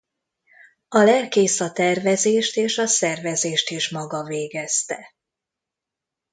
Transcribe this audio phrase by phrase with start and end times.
[0.87, 5.13] A lelkész a tervezést és a szervezést is maga végezte.